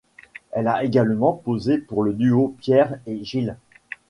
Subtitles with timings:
[0.49, 3.55] Elle a également posé pour le duo Pierre et Gilles.